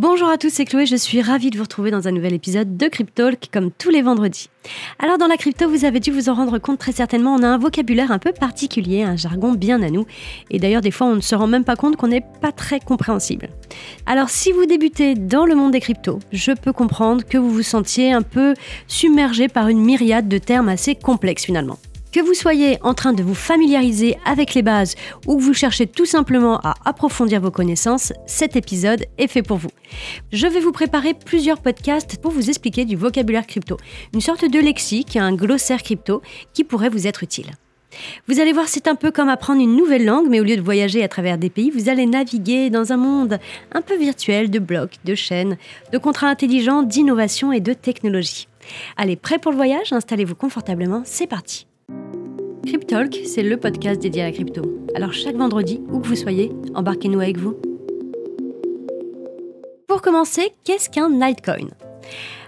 [0.00, 2.78] Bonjour à tous, c'est Chloé, je suis ravie de vous retrouver dans un nouvel épisode
[2.78, 4.48] de Cryptalk comme tous les vendredis.
[4.98, 7.48] Alors dans la crypto, vous avez dû vous en rendre compte très certainement, on a
[7.48, 10.06] un vocabulaire un peu particulier, un jargon bien à nous,
[10.50, 12.80] et d'ailleurs des fois on ne se rend même pas compte qu'on n'est pas très
[12.80, 13.50] compréhensible.
[14.06, 17.62] Alors si vous débutez dans le monde des cryptos, je peux comprendre que vous vous
[17.62, 18.54] sentiez un peu
[18.88, 21.76] submergé par une myriade de termes assez complexes finalement.
[22.12, 24.96] Que vous soyez en train de vous familiariser avec les bases
[25.28, 29.58] ou que vous cherchez tout simplement à approfondir vos connaissances, cet épisode est fait pour
[29.58, 29.70] vous.
[30.32, 33.76] Je vais vous préparer plusieurs podcasts pour vous expliquer du vocabulaire crypto,
[34.12, 36.20] une sorte de lexique, un glossaire crypto
[36.52, 37.52] qui pourrait vous être utile.
[38.26, 40.62] Vous allez voir, c'est un peu comme apprendre une nouvelle langue, mais au lieu de
[40.62, 43.38] voyager à travers des pays, vous allez naviguer dans un monde
[43.72, 45.56] un peu virtuel de blocs, de chaînes,
[45.92, 48.48] de contrats intelligents, d'innovation et de technologie.
[48.96, 49.92] Allez, prêt pour le voyage?
[49.92, 51.66] Installez-vous confortablement, c'est parti
[52.66, 54.62] Cryptalk, c'est le podcast dédié à la crypto.
[54.94, 57.56] Alors chaque vendredi, où que vous soyez, embarquez-nous avec vous.
[59.88, 61.68] Pour commencer, qu'est-ce qu'un altcoin?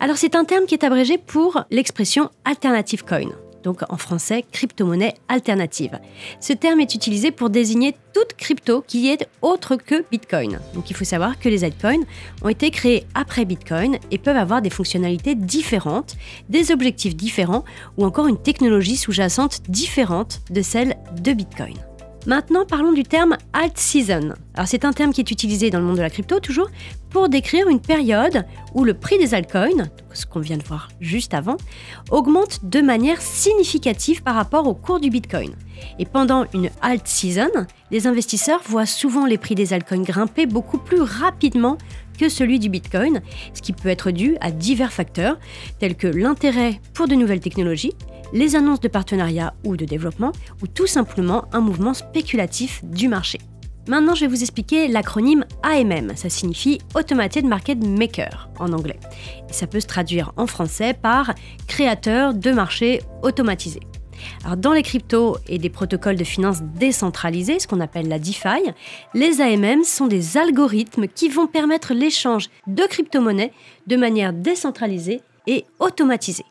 [0.00, 3.30] Alors c'est un terme qui est abrégé pour l'expression alternative coin
[3.66, 5.98] donc en français crypto-monnaie alternative.
[6.38, 10.60] Ce terme est utilisé pour désigner toute crypto qui est autre que Bitcoin.
[10.72, 12.04] Donc il faut savoir que les altcoins
[12.42, 16.14] ont été créés après Bitcoin et peuvent avoir des fonctionnalités différentes,
[16.48, 17.64] des objectifs différents
[17.98, 21.74] ou encore une technologie sous-jacente différente de celle de Bitcoin.
[22.26, 24.34] Maintenant, parlons du terme alt season.
[24.54, 26.68] Alors, c'est un terme qui est utilisé dans le monde de la crypto toujours
[27.10, 29.88] pour décrire une période où le prix des altcoins,
[30.24, 31.56] qu'on vient de voir juste avant,
[32.10, 35.54] augmente de manière significative par rapport au cours du Bitcoin.
[35.98, 37.50] Et pendant une alt season,
[37.90, 41.76] les investisseurs voient souvent les prix des altcoins grimper beaucoup plus rapidement
[42.18, 43.20] que celui du Bitcoin,
[43.52, 45.38] ce qui peut être dû à divers facteurs
[45.78, 47.92] tels que l'intérêt pour de nouvelles technologies,
[48.32, 53.38] les annonces de partenariat ou de développement, ou tout simplement un mouvement spéculatif du marché.
[53.88, 56.16] Maintenant, je vais vous expliquer l'acronyme AMM.
[56.16, 58.98] Ça signifie Automated Market Maker en anglais.
[59.48, 61.34] Et ça peut se traduire en français par
[61.68, 63.80] créateur de marché automatisé.
[64.56, 68.72] Dans les cryptos et des protocoles de finances décentralisés, ce qu'on appelle la DeFi,
[69.14, 73.52] les AMM sont des algorithmes qui vont permettre l'échange de crypto-monnaies
[73.86, 76.46] de manière décentralisée et automatisée.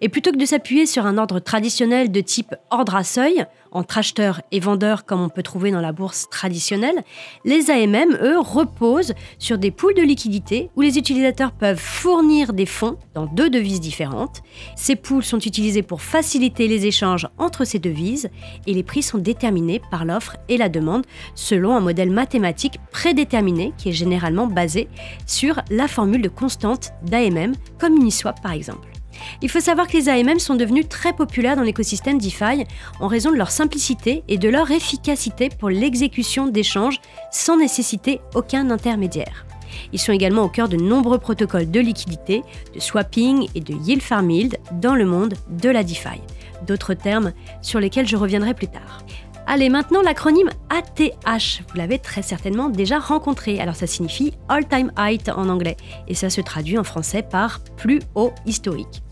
[0.00, 3.98] Et plutôt que de s'appuyer sur un ordre traditionnel de type ordre à seuil, entre
[3.98, 7.02] acheteurs et vendeurs comme on peut trouver dans la bourse traditionnelle,
[7.44, 12.66] les AMM, eux, reposent sur des poules de liquidités où les utilisateurs peuvent fournir des
[12.66, 14.42] fonds dans deux devises différentes.
[14.76, 18.30] Ces poules sont utilisées pour faciliter les échanges entre ces devises
[18.66, 23.72] et les prix sont déterminés par l'offre et la demande selon un modèle mathématique prédéterminé
[23.76, 24.88] qui est généralement basé
[25.26, 28.97] sur la formule de constante d'AMM comme Uniswap par exemple.
[29.42, 32.64] Il faut savoir que les AMM sont devenus très populaires dans l'écosystème DeFi
[33.00, 38.70] en raison de leur simplicité et de leur efficacité pour l'exécution d'échanges sans nécessiter aucun
[38.70, 39.46] intermédiaire.
[39.92, 42.42] Ils sont également au cœur de nombreux protocoles de liquidité,
[42.74, 46.20] de swapping et de yield farm yield dans le monde de la DeFi.
[46.66, 49.04] D'autres termes sur lesquels je reviendrai plus tard.
[49.50, 51.62] Allez, maintenant l'acronyme ATH.
[51.70, 53.58] Vous l'avez très certainement déjà rencontré.
[53.60, 57.60] Alors ça signifie All Time High en anglais et ça se traduit en français par
[57.78, 59.02] plus haut historique.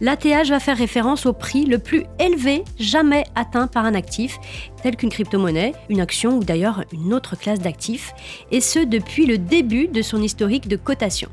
[0.00, 4.38] L'ATH va faire référence au prix le plus élevé jamais atteint par un actif,
[4.82, 8.12] tel qu'une crypto-monnaie, une action ou d'ailleurs une autre classe d'actifs,
[8.50, 11.28] et ce depuis le début de son historique de cotation.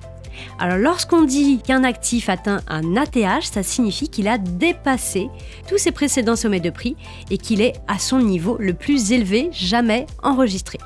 [0.60, 5.30] Alors lorsqu'on dit qu'un actif atteint un ATH, ça signifie qu'il a dépassé
[5.68, 6.96] tous ses précédents sommets de prix
[7.30, 10.80] et qu'il est à son niveau le plus élevé jamais enregistré.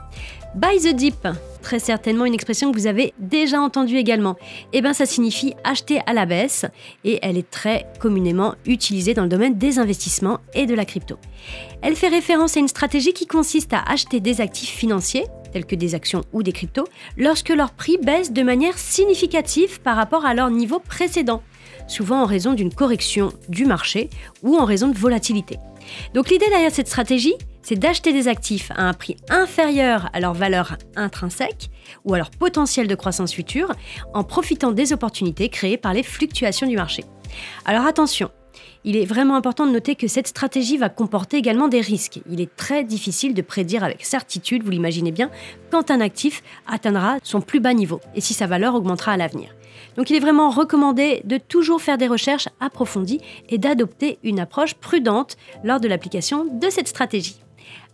[0.55, 1.27] Buy the dip,
[1.63, 4.35] très certainement une expression que vous avez déjà entendue également.
[4.71, 6.67] Eh bien, ça signifie acheter à la baisse
[7.03, 11.17] et elle est très communément utilisée dans le domaine des investissements et de la crypto.
[11.81, 15.75] Elle fait référence à une stratégie qui consiste à acheter des actifs financiers tels que
[15.75, 16.87] des actions ou des cryptos,
[17.17, 21.43] lorsque leur prix baisse de manière significative par rapport à leur niveau précédent,
[21.87, 24.09] souvent en raison d'une correction du marché
[24.41, 25.57] ou en raison de volatilité.
[26.13, 30.33] Donc l'idée derrière cette stratégie, c'est d'acheter des actifs à un prix inférieur à leur
[30.33, 31.69] valeur intrinsèque
[32.03, 33.71] ou à leur potentiel de croissance future
[34.13, 37.03] en profitant des opportunités créées par les fluctuations du marché.
[37.65, 38.29] Alors attention,
[38.85, 42.19] il est vraiment important de noter que cette stratégie va comporter également des risques.
[42.29, 45.29] Il est très difficile de prédire avec certitude, vous l'imaginez bien,
[45.71, 49.49] quand un actif atteindra son plus bas niveau et si sa valeur augmentera à l'avenir.
[49.95, 54.73] Donc il est vraiment recommandé de toujours faire des recherches approfondies et d'adopter une approche
[54.73, 57.37] prudente lors de l'application de cette stratégie.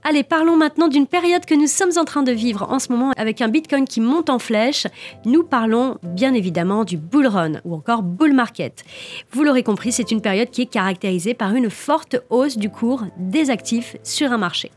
[0.04, 3.12] Allez, parlons maintenant d'une période que nous sommes en train de vivre en ce moment
[3.18, 4.88] avec un Bitcoin qui monte en flèche.
[5.25, 8.86] Nous parlons bien évidemment du bull run ou encore bull market.
[9.31, 13.04] Vous l'aurez compris, c'est une période qui est caractérisée par une forte hausse du cours
[13.18, 14.71] des actifs sur un marché.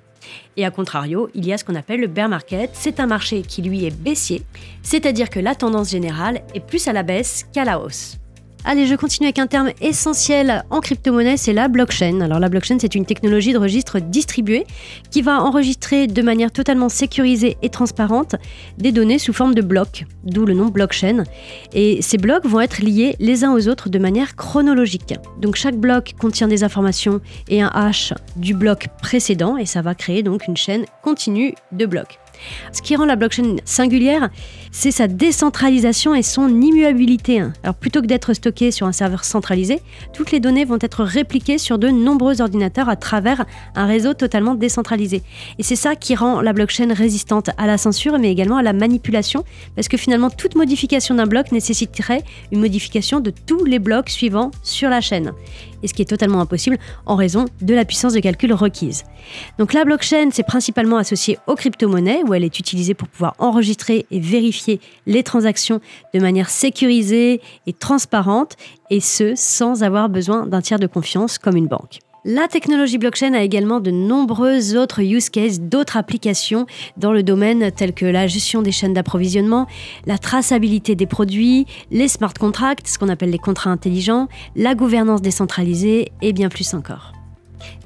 [0.57, 2.71] Et à contrario, il y a ce qu'on appelle le bear market.
[2.73, 4.43] C'est un marché qui lui est baissier,
[4.83, 8.19] c'est-à-dire que la tendance générale est plus à la baisse qu'à la hausse.
[8.65, 12.21] Allez, je continue avec un terme essentiel en crypto-monnaie, c'est la blockchain.
[12.21, 14.67] Alors la blockchain, c'est une technologie de registre distribué
[15.11, 18.37] qui va enregistrer de manière totalement sécurisée et transparente
[18.79, 21.25] des données sous forme de blocs, d'où le nom blockchain.
[21.73, 25.15] Et ces blocs vont être liés les uns aux autres de manière chronologique.
[25.41, 29.97] Donc chaque bloc contient des informations et un hash du bloc précédent et ça va
[29.97, 32.22] créer donc une chaîne continue de blocs.
[32.73, 34.31] Ce qui rend la blockchain singulière,
[34.71, 37.43] c'est sa décentralisation et son immuabilité.
[37.63, 39.81] Alors plutôt que d'être stocké sur un serveur centralisé,
[40.13, 43.45] toutes les données vont être répliquées sur de nombreux ordinateurs à travers
[43.75, 45.23] un réseau totalement décentralisé.
[45.59, 48.73] Et c'est ça qui rend la blockchain résistante à la censure, mais également à la
[48.73, 54.09] manipulation, parce que finalement toute modification d'un bloc nécessiterait une modification de tous les blocs
[54.09, 55.33] suivants sur la chaîne
[55.83, 59.05] et ce qui est totalement impossible en raison de la puissance de calcul requise.
[59.59, 64.07] Donc la blockchain, c'est principalement associé aux crypto-monnaies, où elle est utilisée pour pouvoir enregistrer
[64.11, 65.81] et vérifier les transactions
[66.15, 68.57] de manière sécurisée et transparente,
[68.91, 71.99] et ce, sans avoir besoin d'un tiers de confiance comme une banque.
[72.25, 77.73] La technologie blockchain a également de nombreux autres use cases, d'autres applications dans le domaine
[77.73, 79.67] tels que la gestion des chaînes d'approvisionnement,
[80.07, 85.21] la traçabilité des produits, les smart contracts, ce qu'on appelle les contrats intelligents, la gouvernance
[85.21, 87.13] décentralisée et bien plus encore.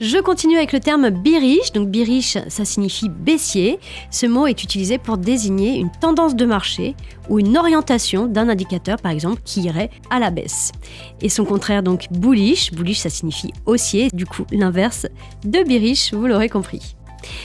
[0.01, 1.73] Je continue avec le terme biriche.
[1.73, 3.79] Donc biriche, ça signifie baissier.
[4.11, 6.95] Ce mot est utilisé pour désigner une tendance de marché
[7.29, 10.73] ou une orientation d'un indicateur, par exemple, qui irait à la baisse.
[11.21, 12.73] Et son contraire, donc bullish.
[12.73, 14.09] Bullish, ça signifie haussier.
[14.13, 15.07] Du coup, l'inverse
[15.45, 16.96] de biriche, vous l'aurez compris.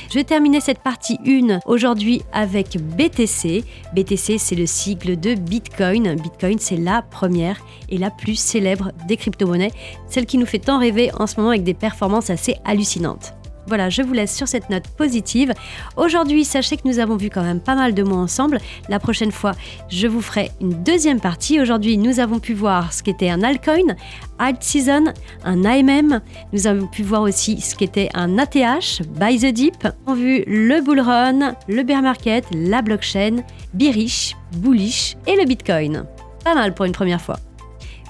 [0.10, 3.64] Je vais terminer cette partie 1 aujourd'hui avec BTC.
[3.96, 6.16] BTC, c'est le sigle de Bitcoin.
[6.16, 7.58] Bitcoin, c'est la première
[7.90, 9.72] et la plus célèbre des crypto-monnaies,
[10.08, 13.34] celle qui nous fait tant rêver en ce moment avec des performances assez hallucinantes.
[13.68, 15.54] Voilà, je vous laisse sur cette note positive.
[15.96, 18.60] Aujourd'hui, sachez que nous avons vu quand même pas mal de mots ensemble.
[18.90, 19.54] La prochaine fois,
[19.90, 21.60] je vous ferai une deuxième partie.
[21.60, 23.96] Aujourd'hui, nous avons pu voir ce qu'était un altcoin,
[24.40, 25.06] alt season,
[25.44, 26.22] un AMM.
[26.54, 29.88] Nous avons pu voir aussi ce qu'était un ATH, buy the dip.
[30.08, 33.38] On a vu le bull run, le bear market, la blockchain,
[33.74, 36.06] bearish, bullish et le bitcoin.
[36.44, 37.38] Pas mal pour une première fois.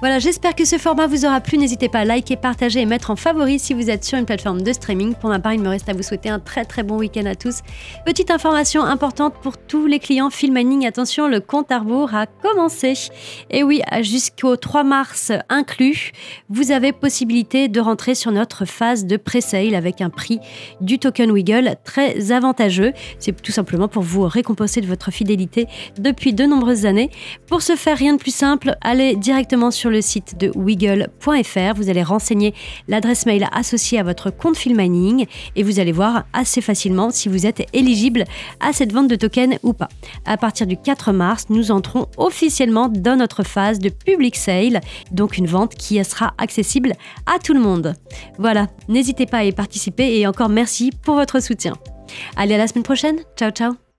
[0.02, 1.60] Voilà, j'espère que ce format vous aura plu.
[1.60, 4.64] N'hésitez pas à liker, partager et mettre en favori si vous êtes sur une plateforme
[4.64, 5.14] de streaming.
[5.14, 7.36] Pour ma part, il me reste à vous souhaiter un très très bon week-end à
[7.36, 7.60] tous.
[8.04, 10.88] Petite information importante pour tous les clients Filmining.
[10.88, 12.94] Attention, le compte à rebours a commencé.
[13.52, 16.14] Et oui, jusqu'au 3 mars inclus,
[16.50, 20.40] vous avez possibilité de rentrer sur notre phase de pré-sale avec un prix
[20.82, 22.94] du token Wiggle très avantageux.
[23.20, 25.68] C'est tout simplement pour vous récompenser de votre fidélité
[26.00, 27.12] depuis de nombreuses années.
[27.46, 31.76] Pour ce faire, rien de plus simple, allez directement sur le site de wiggle.fr.
[31.76, 32.54] Vous allez renseigner
[32.88, 37.46] l'adresse mail associée à votre compte Filmining et vous allez voir assez facilement si vous
[37.46, 38.26] êtes éligible
[38.60, 39.90] à cette vente de tokens ou pas.
[40.26, 45.38] À partir du 4 mars, nous entrons officiellement dans notre phase de public sale, donc
[45.38, 46.94] une vente qui sera accessible
[47.26, 47.94] à tout le monde.
[48.38, 51.74] Voilà, n'hésitez pas à y participer et encore merci pour votre soutien.
[52.36, 53.20] Allez à la semaine prochaine.
[53.38, 53.91] Ciao ciao